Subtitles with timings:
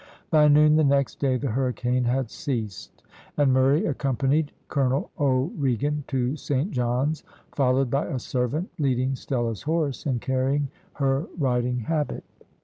[0.31, 3.03] By noon the next day the hurricane had ceased,
[3.37, 10.07] and Murray accompanied Colonel O'Regan to Saint John's, followed by a servant leading Stella's horse,
[10.07, 12.23] and carrying her riding habit.